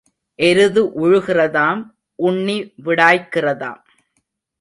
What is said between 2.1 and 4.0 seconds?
உண்ணி விடாய்க்கிறதாம்.